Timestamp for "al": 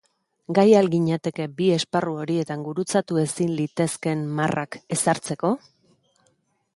0.77-0.87